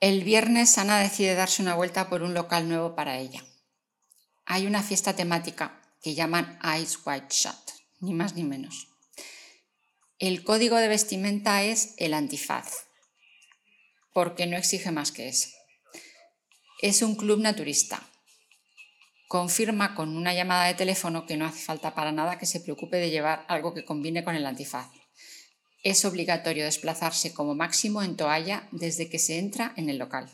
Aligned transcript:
El 0.00 0.24
viernes 0.24 0.76
Ana 0.76 0.98
decide 0.98 1.34
darse 1.34 1.62
una 1.62 1.74
vuelta 1.74 2.10
por 2.10 2.22
un 2.22 2.34
local 2.34 2.68
nuevo 2.68 2.94
para 2.94 3.18
ella. 3.18 3.42
Hay 4.44 4.66
una 4.66 4.82
fiesta 4.82 5.16
temática 5.16 5.80
que 6.02 6.14
llaman 6.14 6.58
Eyes 6.62 6.98
White 7.02 7.28
Shut, 7.30 7.70
ni 8.00 8.12
más 8.12 8.34
ni 8.34 8.44
menos. 8.44 8.88
El 10.18 10.44
código 10.44 10.76
de 10.76 10.88
vestimenta 10.88 11.62
es 11.62 11.94
el 11.96 12.12
antifaz, 12.12 12.88
porque 14.12 14.46
no 14.46 14.58
exige 14.58 14.90
más 14.90 15.12
que 15.12 15.28
eso. 15.28 15.48
Es 16.82 17.00
un 17.00 17.14
club 17.14 17.40
naturista. 17.40 18.02
Confirma 19.28 19.94
con 19.94 20.14
una 20.14 20.34
llamada 20.34 20.66
de 20.66 20.74
teléfono 20.74 21.24
que 21.24 21.38
no 21.38 21.46
hace 21.46 21.64
falta 21.64 21.94
para 21.94 22.12
nada 22.12 22.38
que 22.38 22.44
se 22.44 22.60
preocupe 22.60 22.98
de 22.98 23.08
llevar 23.08 23.46
algo 23.48 23.72
que 23.72 23.86
combine 23.86 24.22
con 24.24 24.34
el 24.34 24.44
antifaz. 24.44 24.88
Es 25.86 26.04
obligatorio 26.04 26.64
desplazarse 26.64 27.32
como 27.32 27.54
máximo 27.54 28.02
en 28.02 28.16
toalla 28.16 28.66
desde 28.72 29.08
que 29.08 29.20
se 29.20 29.38
entra 29.38 29.72
en 29.76 29.88
el 29.88 29.98
local. 29.98 30.28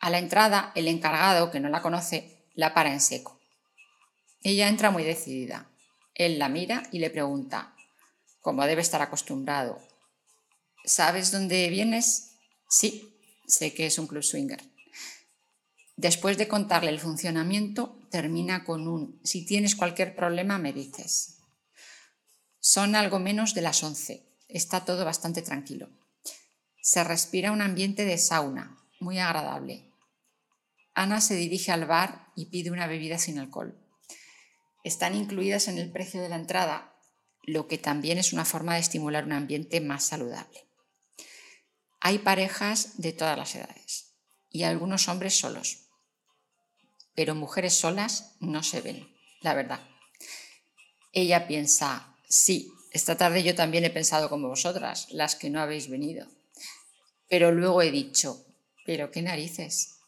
A 0.00 0.10
la 0.10 0.18
entrada, 0.18 0.72
el 0.74 0.88
encargado, 0.88 1.52
que 1.52 1.60
no 1.60 1.68
la 1.68 1.82
conoce, 1.82 2.48
la 2.54 2.74
para 2.74 2.92
en 2.92 3.00
seco. 3.00 3.38
Ella 4.42 4.66
entra 4.66 4.90
muy 4.90 5.04
decidida. 5.04 5.70
Él 6.16 6.40
la 6.40 6.48
mira 6.48 6.82
y 6.90 6.98
le 6.98 7.10
pregunta, 7.10 7.76
como 8.40 8.66
debe 8.66 8.82
estar 8.82 9.02
acostumbrado, 9.02 9.78
¿sabes 10.84 11.30
dónde 11.30 11.70
vienes? 11.70 12.32
Sí, 12.68 13.16
sé 13.46 13.72
que 13.72 13.86
es 13.86 14.00
un 14.00 14.08
club 14.08 14.24
swinger. 14.24 14.64
Después 15.94 16.38
de 16.38 16.48
contarle 16.48 16.90
el 16.90 16.98
funcionamiento, 16.98 18.00
termina 18.10 18.64
con 18.64 18.88
un, 18.88 19.20
si 19.22 19.46
tienes 19.46 19.76
cualquier 19.76 20.16
problema, 20.16 20.58
me 20.58 20.72
dices. 20.72 21.35
Son 22.68 22.96
algo 22.96 23.20
menos 23.20 23.54
de 23.54 23.62
las 23.62 23.84
11. 23.84 24.26
Está 24.48 24.84
todo 24.84 25.04
bastante 25.04 25.40
tranquilo. 25.40 25.88
Se 26.82 27.04
respira 27.04 27.52
un 27.52 27.62
ambiente 27.62 28.04
de 28.04 28.18
sauna, 28.18 28.76
muy 28.98 29.20
agradable. 29.20 29.92
Ana 30.92 31.20
se 31.20 31.36
dirige 31.36 31.70
al 31.70 31.84
bar 31.84 32.32
y 32.34 32.46
pide 32.46 32.72
una 32.72 32.88
bebida 32.88 33.18
sin 33.18 33.38
alcohol. 33.38 33.78
Están 34.82 35.14
incluidas 35.14 35.68
en 35.68 35.78
el 35.78 35.92
precio 35.92 36.20
de 36.20 36.28
la 36.28 36.34
entrada, 36.34 36.92
lo 37.44 37.68
que 37.68 37.78
también 37.78 38.18
es 38.18 38.32
una 38.32 38.44
forma 38.44 38.74
de 38.74 38.80
estimular 38.80 39.26
un 39.26 39.34
ambiente 39.34 39.80
más 39.80 40.02
saludable. 40.02 40.66
Hay 42.00 42.18
parejas 42.18 43.00
de 43.00 43.12
todas 43.12 43.38
las 43.38 43.54
edades 43.54 44.16
y 44.50 44.64
algunos 44.64 45.06
hombres 45.06 45.38
solos, 45.38 45.86
pero 47.14 47.36
mujeres 47.36 47.74
solas 47.74 48.34
no 48.40 48.64
se 48.64 48.80
ven, 48.80 49.08
la 49.40 49.54
verdad. 49.54 49.88
Ella 51.12 51.46
piensa, 51.46 52.15
sí, 52.28 52.72
esta 52.92 53.16
tarde 53.16 53.42
yo 53.42 53.54
también 53.54 53.84
he 53.84 53.90
pensado 53.90 54.28
como 54.28 54.48
vosotras, 54.48 55.08
las 55.10 55.36
que 55.36 55.50
no 55.50 55.60
habéis 55.60 55.88
venido, 55.88 56.26
pero 57.28 57.52
luego 57.52 57.82
he 57.82 57.90
dicho, 57.90 58.46
pero 58.84 59.10
qué 59.10 59.22
narices. 59.22 59.98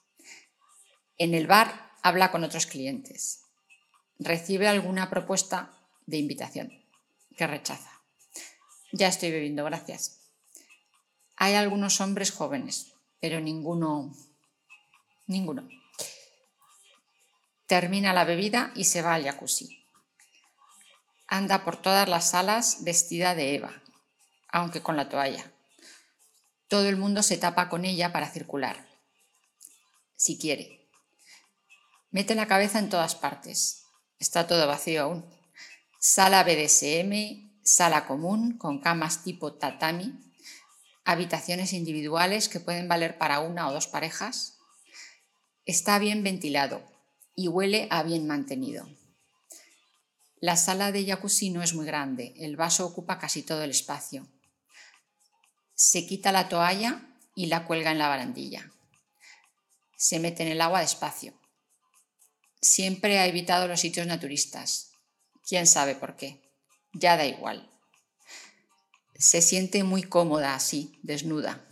En 1.16 1.34
el 1.34 1.46
bar 1.46 1.92
habla 2.02 2.30
con 2.30 2.44
otros 2.44 2.66
clientes 2.66 3.44
recibe 4.18 4.68
alguna 4.68 5.10
propuesta 5.10 5.72
de 6.06 6.18
invitación 6.18 6.72
que 7.36 7.46
rechaza. 7.46 8.02
Ya 8.92 9.08
estoy 9.08 9.30
bebiendo, 9.30 9.64
gracias. 9.64 10.18
Hay 11.36 11.54
algunos 11.54 12.00
hombres 12.00 12.32
jóvenes, 12.32 12.94
pero 13.20 13.40
ninguno, 13.40 14.12
ninguno. 15.26 15.68
Termina 17.66 18.12
la 18.12 18.24
bebida 18.24 18.72
y 18.74 18.84
se 18.84 19.02
va 19.02 19.14
al 19.14 19.24
jacuzzi. 19.24 19.84
Anda 21.28 21.64
por 21.64 21.76
todas 21.76 22.08
las 22.08 22.30
salas 22.30 22.84
vestida 22.84 23.34
de 23.34 23.54
Eva, 23.54 23.82
aunque 24.48 24.82
con 24.82 24.96
la 24.96 25.08
toalla. 25.08 25.52
Todo 26.68 26.88
el 26.88 26.96
mundo 26.96 27.22
se 27.22 27.36
tapa 27.36 27.68
con 27.68 27.84
ella 27.84 28.12
para 28.12 28.30
circular, 28.30 28.88
si 30.16 30.38
quiere. 30.38 30.88
Mete 32.10 32.34
la 32.34 32.46
cabeza 32.46 32.78
en 32.78 32.88
todas 32.88 33.14
partes, 33.14 33.84
Está 34.18 34.48
todo 34.48 34.66
vacío 34.66 35.02
aún. 35.02 35.24
Sala 36.00 36.42
BDSM, 36.42 37.62
sala 37.62 38.06
común 38.06 38.58
con 38.58 38.80
camas 38.80 39.22
tipo 39.22 39.54
tatami, 39.54 40.12
habitaciones 41.04 41.72
individuales 41.72 42.48
que 42.48 42.58
pueden 42.58 42.88
valer 42.88 43.16
para 43.16 43.40
una 43.40 43.68
o 43.68 43.72
dos 43.72 43.86
parejas. 43.86 44.58
Está 45.66 45.98
bien 46.00 46.24
ventilado 46.24 46.82
y 47.36 47.46
huele 47.46 47.86
a 47.90 48.02
bien 48.02 48.26
mantenido. 48.26 48.88
La 50.40 50.56
sala 50.56 50.92
de 50.92 51.04
jacuzzi 51.04 51.50
no 51.50 51.62
es 51.62 51.74
muy 51.74 51.86
grande, 51.86 52.34
el 52.36 52.56
vaso 52.56 52.86
ocupa 52.86 53.18
casi 53.18 53.42
todo 53.42 53.62
el 53.62 53.70
espacio. 53.70 54.26
Se 55.74 56.06
quita 56.06 56.32
la 56.32 56.48
toalla 56.48 57.02
y 57.34 57.46
la 57.46 57.66
cuelga 57.66 57.90
en 57.90 57.98
la 57.98 58.08
barandilla. 58.08 58.70
Se 59.96 60.18
mete 60.18 60.44
en 60.44 60.50
el 60.50 60.60
agua 60.60 60.80
despacio 60.80 61.38
Siempre 62.60 63.20
ha 63.20 63.26
evitado 63.26 63.68
los 63.68 63.80
sitios 63.80 64.06
naturistas. 64.06 64.90
¿Quién 65.46 65.66
sabe 65.66 65.94
por 65.94 66.16
qué? 66.16 66.42
Ya 66.92 67.16
da 67.16 67.24
igual. 67.24 67.70
Se 69.14 69.42
siente 69.42 69.84
muy 69.84 70.02
cómoda 70.02 70.54
así, 70.54 70.98
desnuda. 71.02 71.64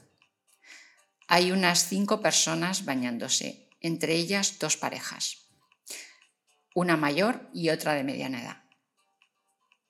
Hay 1.26 1.50
unas 1.50 1.88
cinco 1.88 2.20
personas 2.20 2.84
bañándose, 2.84 3.68
entre 3.80 4.14
ellas 4.14 4.58
dos 4.60 4.76
parejas, 4.76 5.45
una 6.76 6.98
mayor 6.98 7.48
y 7.54 7.70
otra 7.70 7.94
de 7.94 8.04
mediana 8.04 8.42
edad. 8.42 8.62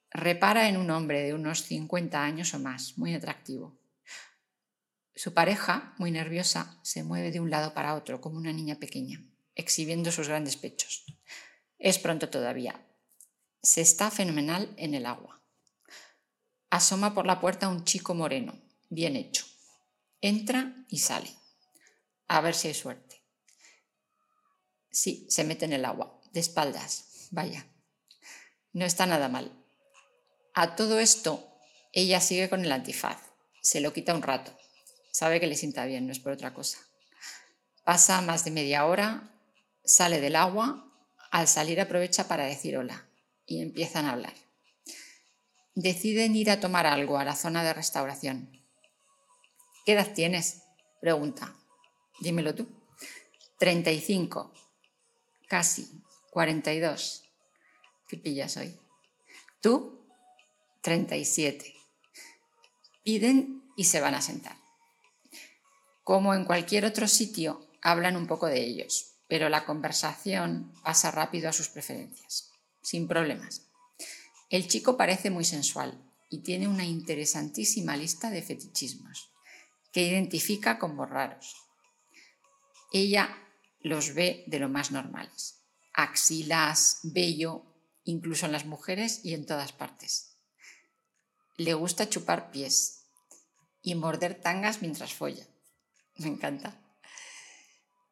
Repara 0.09 0.69
en 0.69 0.77
un 0.77 0.89
hombre 0.93 1.21
de 1.25 1.35
unos 1.35 1.65
50 1.65 2.23
años 2.23 2.55
o 2.55 2.61
más, 2.61 2.97
muy 2.97 3.13
atractivo. 3.13 3.77
Su 5.13 5.35
pareja, 5.35 5.97
muy 5.99 6.13
nerviosa, 6.13 6.79
se 6.85 7.03
mueve 7.03 7.33
de 7.33 7.41
un 7.41 7.51
lado 7.51 7.75
para 7.75 7.97
otro 7.97 8.21
como 8.21 8.37
una 8.37 8.53
niña 8.53 8.77
pequeña 8.77 9.21
exhibiendo 9.57 10.13
sus 10.13 10.29
grandes 10.29 10.57
pechos. 10.57 11.05
Es 11.77 11.99
pronto 11.99 12.29
todavía. 12.29 12.87
Se 13.63 13.81
está 13.81 14.13
fenomenal 14.13 14.73
en 14.77 14.95
el 14.95 15.07
agua. 15.07 15.43
Asoma 16.71 17.15
por 17.15 17.27
la 17.27 17.41
puerta 17.41 17.69
un 17.69 17.85
chico 17.85 18.15
moreno, 18.15 18.63
bien 18.91 19.17
hecho. 19.17 19.45
Entra 20.21 20.87
y 20.89 20.99
sale. 20.99 21.35
A 22.29 22.41
ver 22.41 22.55
si 22.55 22.69
hay 22.69 22.75
suerte. 22.75 23.25
Sí, 24.89 25.27
se 25.29 25.43
mete 25.43 25.65
en 25.65 25.73
el 25.73 25.85
agua, 25.85 26.16
de 26.37 26.41
espaldas. 26.41 27.29
Vaya. 27.31 27.67
No 28.73 28.85
está 28.85 29.07
nada 29.07 29.29
mal. 29.29 29.51
A 30.55 30.77
todo 30.77 31.01
esto, 31.01 31.59
ella 31.93 32.21
sigue 32.21 32.51
con 32.51 32.63
el 32.63 32.71
antifaz. 32.71 33.19
Se 33.63 33.81
lo 33.81 33.93
quita 33.93 34.15
un 34.15 34.23
rato. 34.23 34.57
Sabe 35.11 35.41
que 35.41 35.47
le 35.47 35.57
sienta 35.57 35.87
bien, 35.87 36.07
no 36.07 36.13
es 36.13 36.21
por 36.21 36.33
otra 36.33 36.53
cosa. 36.53 36.79
Pasa 37.85 38.21
más 38.21 38.45
de 38.45 38.51
media 38.51 38.85
hora 38.85 39.33
sale 39.87 40.21
del 40.21 40.37
agua, 40.37 40.93
al 41.31 41.49
salir 41.49 41.81
aprovecha 41.81 42.29
para 42.29 42.45
decir 42.45 42.77
hola 42.77 43.09
y 43.47 43.63
empiezan 43.63 44.05
a 44.05 44.13
hablar. 44.13 44.35
Deciden 45.75 46.35
ir 46.35 46.51
a 46.51 46.61
tomar 46.61 46.87
algo 46.87 47.19
a 47.19 47.25
la 47.25 47.37
zona 47.37 47.63
de 47.63 47.73
restauración. 47.73 48.51
¿Qué 49.85 49.93
edad 49.93 50.13
tienes? 50.13 50.63
Pregunta. 51.01 51.55
Dímelo 52.21 52.55
tú. 52.55 52.67
35. 53.59 54.53
Casi. 55.49 56.03
42. 56.37 57.25
¿Qué 58.07 58.19
pillas 58.19 58.59
hoy? 58.59 58.79
¿Tú? 59.63 60.07
37. 60.83 61.75
Piden 63.03 63.63
y 63.75 63.85
se 63.85 64.03
van 64.03 64.13
a 64.13 64.21
sentar. 64.21 64.59
Como 66.05 66.35
en 66.35 66.45
cualquier 66.45 66.85
otro 66.85 67.09
sitio, 67.09 67.67
hablan 67.81 68.17
un 68.17 68.27
poco 68.27 68.49
de 68.49 68.61
ellos 68.61 69.15
pero 69.29 69.49
la 69.49 69.65
conversación 69.65 70.73
pasa 70.85 71.11
rápido 71.11 71.49
a 71.49 71.53
sus 71.53 71.69
preferencias, 71.69 72.53
sin 72.83 73.09
problemas. 73.09 73.67
El 74.51 74.69
chico 74.69 74.97
parece 74.97 75.31
muy 75.31 75.45
sensual 75.45 76.01
y 76.31 76.43
tiene 76.43 76.69
una 76.69 76.85
interesantísima 76.85 77.97
lista 77.97 78.31
de 78.31 78.43
fetichismos 78.43 79.31
que 79.91 80.03
identifica 80.03 80.79
como 80.79 81.07
raros. 81.07 81.57
Ella 82.93 83.37
los 83.81 84.15
ve 84.15 84.45
de 84.47 84.61
lo 84.61 84.69
más 84.69 84.93
normales. 84.93 85.56
Axilas, 85.97 87.01
vello, 87.05 87.65
incluso 88.05 88.45
en 88.45 88.53
las 88.53 88.67
mujeres 88.67 89.25
y 89.25 89.33
en 89.33 89.47
todas 89.47 89.73
partes. 89.73 90.37
Le 91.57 91.73
gusta 91.73 92.11
chupar 92.11 92.51
pies 92.51 93.07
y 93.81 93.95
morder 93.95 94.39
tangas 94.39 94.83
mientras 94.83 95.15
folla. 95.15 95.47
Me 96.19 96.29
encanta. 96.29 96.79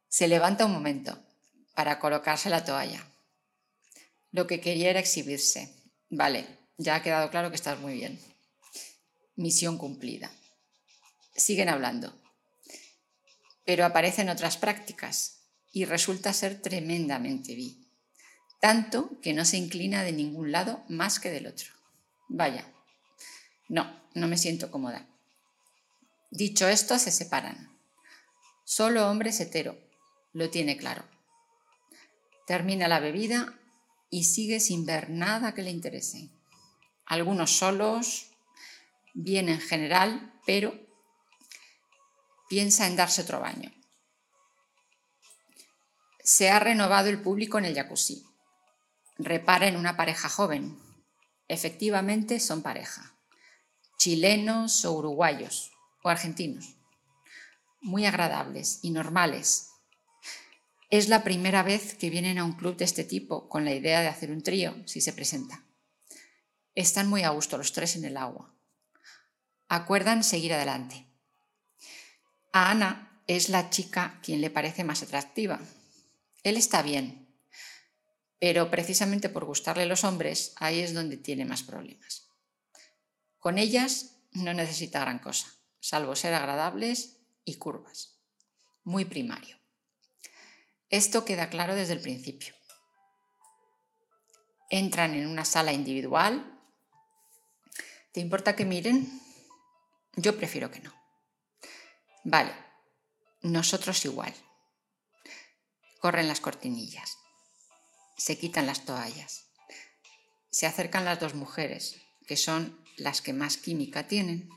Se 0.08 0.28
levanta 0.28 0.64
un 0.64 0.72
momento 0.72 1.22
para 1.74 1.98
colocarse 1.98 2.48
la 2.48 2.64
toalla. 2.64 3.06
Lo 4.30 4.46
que 4.46 4.62
quería 4.62 4.88
era 4.88 5.00
exhibirse. 5.00 5.70
Vale, 6.08 6.46
ya 6.78 6.94
ha 6.94 7.02
quedado 7.02 7.28
claro 7.30 7.50
que 7.50 7.56
estás 7.56 7.78
muy 7.80 7.92
bien. 7.92 8.18
Misión 9.36 9.76
cumplida. 9.76 10.30
Siguen 11.36 11.68
hablando. 11.68 12.18
Pero 13.66 13.84
aparecen 13.84 14.30
otras 14.30 14.56
prácticas 14.56 15.43
y 15.74 15.84
resulta 15.84 16.32
ser 16.32 16.62
tremendamente 16.62 17.54
vi. 17.56 17.84
Tanto 18.60 19.20
que 19.20 19.34
no 19.34 19.44
se 19.44 19.56
inclina 19.58 20.04
de 20.04 20.12
ningún 20.12 20.52
lado 20.52 20.84
más 20.88 21.18
que 21.18 21.30
del 21.30 21.48
otro. 21.48 21.72
Vaya. 22.28 22.72
No, 23.68 24.00
no 24.14 24.28
me 24.28 24.38
siento 24.38 24.70
cómoda. 24.70 25.06
Dicho 26.30 26.68
esto, 26.68 26.96
se 26.98 27.10
separan. 27.10 27.76
Solo 28.64 29.10
hombres 29.10 29.40
hetero, 29.40 29.76
lo 30.32 30.48
tiene 30.48 30.76
claro. 30.76 31.04
Termina 32.46 32.86
la 32.86 33.00
bebida 33.00 33.58
y 34.10 34.24
sigue 34.24 34.60
sin 34.60 34.86
ver 34.86 35.10
nada 35.10 35.54
que 35.54 35.62
le 35.62 35.70
interese. 35.70 36.30
Algunos 37.04 37.50
solos, 37.50 38.30
bien 39.12 39.48
en 39.48 39.60
general, 39.60 40.32
pero 40.46 40.72
piensa 42.48 42.86
en 42.86 42.94
darse 42.94 43.22
otro 43.22 43.40
baño. 43.40 43.72
Se 46.24 46.48
ha 46.48 46.58
renovado 46.58 47.10
el 47.10 47.20
público 47.20 47.58
en 47.58 47.66
el 47.66 47.74
jacuzzi. 47.74 48.24
Repara 49.18 49.68
en 49.68 49.76
una 49.76 49.94
pareja 49.94 50.30
joven. 50.30 50.78
Efectivamente 51.48 52.40
son 52.40 52.62
pareja. 52.62 53.14
Chilenos 53.98 54.86
o 54.86 54.92
uruguayos 54.94 55.72
o 56.02 56.08
argentinos. 56.08 56.76
Muy 57.82 58.06
agradables 58.06 58.78
y 58.80 58.90
normales. 58.90 59.68
Es 60.88 61.10
la 61.10 61.24
primera 61.24 61.62
vez 61.62 61.94
que 61.94 62.08
vienen 62.08 62.38
a 62.38 62.44
un 62.44 62.54
club 62.54 62.78
de 62.78 62.86
este 62.86 63.04
tipo 63.04 63.46
con 63.50 63.66
la 63.66 63.74
idea 63.74 64.00
de 64.00 64.08
hacer 64.08 64.30
un 64.30 64.42
trío, 64.42 64.74
si 64.86 65.02
se 65.02 65.12
presenta. 65.12 65.66
Están 66.74 67.06
muy 67.06 67.22
a 67.22 67.28
gusto 67.28 67.58
los 67.58 67.74
tres 67.74 67.96
en 67.96 68.06
el 68.06 68.16
agua. 68.16 68.54
Acuerdan 69.68 70.24
seguir 70.24 70.54
adelante. 70.54 71.06
A 72.50 72.70
Ana 72.70 73.20
es 73.26 73.50
la 73.50 73.68
chica 73.68 74.18
quien 74.22 74.40
le 74.40 74.48
parece 74.48 74.84
más 74.84 75.02
atractiva. 75.02 75.60
Él 76.44 76.56
está 76.56 76.82
bien, 76.82 77.36
pero 78.38 78.70
precisamente 78.70 79.28
por 79.28 79.44
gustarle 79.44 79.86
los 79.86 80.04
hombres, 80.04 80.52
ahí 80.56 80.78
es 80.78 80.94
donde 80.94 81.16
tiene 81.16 81.44
más 81.44 81.64
problemas. 81.64 82.28
Con 83.40 83.58
ellas 83.58 84.20
no 84.30 84.54
necesita 84.54 85.00
gran 85.00 85.18
cosa, 85.18 85.48
salvo 85.80 86.14
ser 86.14 86.34
agradables 86.34 87.18
y 87.44 87.56
curvas. 87.56 88.20
Muy 88.84 89.04
primario. 89.04 89.58
Esto 90.88 91.24
queda 91.24 91.50
claro 91.50 91.74
desde 91.74 91.94
el 91.94 92.00
principio. 92.00 92.54
Entran 94.70 95.14
en 95.14 95.26
una 95.26 95.44
sala 95.44 95.72
individual 95.72 96.54
¿Te 98.14 98.20
importa 98.20 98.54
que 98.54 98.64
miren? 98.64 99.20
Yo 100.14 100.36
prefiero 100.36 100.70
que 100.70 100.78
no. 100.78 100.94
Vale, 102.22 102.52
nosotros 103.42 104.04
igual. 104.04 104.32
Corren 106.04 106.28
las 106.28 106.42
cortinillas. 106.42 107.16
Se 108.18 108.36
quitan 108.36 108.66
las 108.66 108.84
toallas. 108.84 109.46
Se 110.50 110.66
acercan 110.66 111.06
las 111.06 111.18
dos 111.18 111.32
mujeres, 111.32 111.96
que 112.26 112.36
son 112.36 112.78
las 112.98 113.22
que 113.22 113.32
más 113.32 113.56
química 113.56 114.06
tienen. 114.06 114.50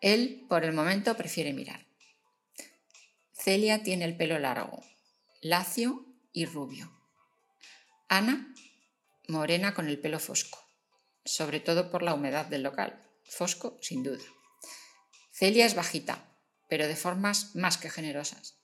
Él, 0.00 0.44
por 0.48 0.64
el 0.64 0.72
momento, 0.72 1.16
prefiere 1.16 1.52
mirar. 1.52 1.86
Celia 3.32 3.84
tiene 3.84 4.06
el 4.06 4.16
pelo 4.16 4.40
largo, 4.40 4.82
lacio 5.40 6.04
y 6.32 6.46
rubio. 6.46 6.90
Ana, 8.08 8.52
morena 9.28 9.72
con 9.72 9.86
el 9.86 10.00
pelo 10.00 10.18
fosco 10.18 10.58
sobre 11.24 11.60
todo 11.60 11.92
por 11.92 12.02
la 12.02 12.12
humedad 12.12 12.46
del 12.46 12.64
local. 12.64 13.00
Fosco, 13.24 13.78
sin 13.82 14.02
duda. 14.02 14.24
Celia 15.30 15.64
es 15.64 15.76
bajita, 15.76 16.36
pero 16.68 16.88
de 16.88 16.96
formas 16.96 17.54
más 17.54 17.78
que 17.78 17.88
generosas. 17.88 18.59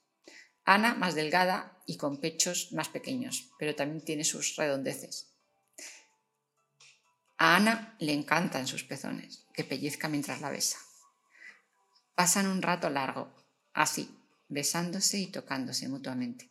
Ana 0.67 0.95
más 0.95 1.15
delgada 1.15 1.81
y 1.87 1.97
con 1.97 2.21
pechos 2.21 2.73
más 2.73 2.89
pequeños, 2.89 3.53
pero 3.57 3.77
también 3.77 4.05
tiene 4.05 4.25
sus 4.25 4.57
redondeces. 4.57 5.29
A 7.39 7.55
Ana 7.55 7.95
le 8.01 8.13
encantan 8.13 8.67
sus 8.67 8.83
pezones, 8.83 9.47
que 9.55 9.63
pellizca 9.63 10.09
mientras 10.09 10.41
la 10.41 10.51
besa. 10.51 10.79
Pasan 12.17 12.49
un 12.49 12.63
rato 12.63 12.91
largo, 12.91 13.33
así, 13.75 14.19
besándose 14.49 15.19
y 15.19 15.29
tocándose 15.29 15.89
mutuamente. 15.89 16.51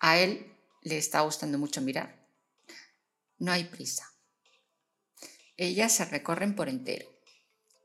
A 0.00 0.18
él 0.18 0.52
le 0.82 0.98
está 0.98 1.22
gustando 1.22 1.56
mucho 1.56 1.80
mirar. 1.80 2.28
No 3.38 3.50
hay 3.50 3.64
prisa. 3.64 4.12
Ellas 5.56 5.92
se 5.92 6.04
recorren 6.04 6.54
por 6.54 6.68
entero, 6.68 7.08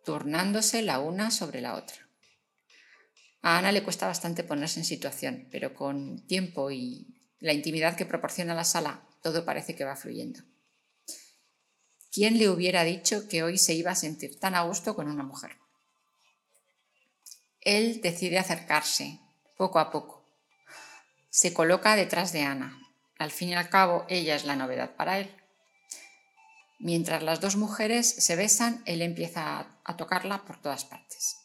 turnándose 0.03 0.81
la 0.81 0.99
una 0.99 1.31
sobre 1.31 1.61
la 1.61 1.75
otra. 1.75 2.08
A 3.41 3.57
Ana 3.57 3.71
le 3.71 3.83
cuesta 3.83 4.07
bastante 4.07 4.43
ponerse 4.43 4.79
en 4.79 4.85
situación, 4.85 5.47
pero 5.51 5.73
con 5.73 6.25
tiempo 6.27 6.71
y 6.71 7.07
la 7.39 7.53
intimidad 7.53 7.95
que 7.95 8.05
proporciona 8.05 8.53
la 8.53 8.65
sala, 8.65 9.01
todo 9.21 9.45
parece 9.45 9.75
que 9.75 9.85
va 9.85 9.95
fluyendo. 9.95 10.41
¿Quién 12.11 12.37
le 12.37 12.49
hubiera 12.49 12.83
dicho 12.83 13.27
que 13.29 13.43
hoy 13.43 13.57
se 13.57 13.73
iba 13.73 13.91
a 13.91 13.95
sentir 13.95 14.39
tan 14.39 14.55
a 14.55 14.63
gusto 14.63 14.95
con 14.95 15.07
una 15.07 15.23
mujer? 15.23 15.57
Él 17.61 18.01
decide 18.01 18.39
acercarse, 18.39 19.19
poco 19.57 19.79
a 19.79 19.91
poco. 19.91 20.25
Se 21.29 21.53
coloca 21.53 21.95
detrás 21.95 22.33
de 22.33 22.41
Ana. 22.41 22.77
Al 23.19 23.31
fin 23.31 23.49
y 23.49 23.53
al 23.53 23.69
cabo, 23.69 24.05
ella 24.09 24.35
es 24.35 24.45
la 24.45 24.55
novedad 24.55 24.95
para 24.95 25.19
él. 25.19 25.33
Mientras 26.79 27.21
las 27.21 27.41
dos 27.41 27.57
mujeres 27.57 28.09
se 28.09 28.35
besan, 28.35 28.81
él 28.85 29.01
empieza 29.01 29.67
a 29.83 29.97
tocarla 29.97 30.45
por 30.45 30.61
todas 30.61 30.85
partes. 30.85 31.37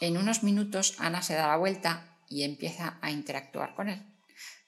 En 0.00 0.16
unos 0.16 0.42
minutos 0.42 0.94
Ana 0.98 1.22
se 1.22 1.34
da 1.34 1.48
la 1.48 1.56
vuelta 1.56 2.18
y 2.28 2.42
empieza 2.42 2.98
a 3.00 3.10
interactuar 3.10 3.74
con 3.74 3.88
él, 3.88 4.02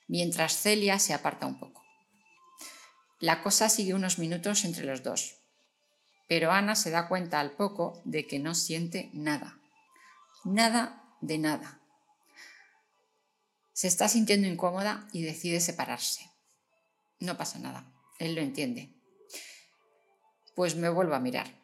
mientras 0.08 0.56
Celia 0.56 0.98
se 0.98 1.14
aparta 1.14 1.46
un 1.46 1.58
poco. 1.58 1.84
La 3.20 3.42
cosa 3.42 3.68
sigue 3.68 3.94
unos 3.94 4.18
minutos 4.18 4.64
entre 4.64 4.84
los 4.84 5.02
dos, 5.02 5.36
pero 6.28 6.50
Ana 6.50 6.74
se 6.74 6.90
da 6.90 7.08
cuenta 7.08 7.38
al 7.40 7.52
poco 7.52 8.00
de 8.04 8.26
que 8.26 8.38
no 8.38 8.54
siente 8.54 9.10
nada, 9.12 9.58
nada 10.44 11.04
de 11.20 11.38
nada. 11.38 11.80
Se 13.72 13.88
está 13.88 14.08
sintiendo 14.08 14.48
incómoda 14.48 15.08
y 15.12 15.22
decide 15.22 15.60
separarse. 15.60 16.30
No 17.18 17.36
pasa 17.36 17.58
nada, 17.58 17.92
él 18.18 18.34
lo 18.34 18.40
entiende 18.40 19.00
pues 20.60 20.76
me 20.76 20.90
vuelvo 20.90 21.14
a 21.14 21.20
mirar. 21.20 21.58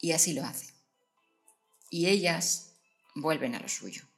Y 0.00 0.12
así 0.12 0.34
lo 0.34 0.44
hace. 0.44 0.72
Y 1.90 2.06
ellas 2.06 2.69
vuelven 3.20 3.54
a 3.54 3.60
lo 3.60 3.68
suyo. 3.68 4.09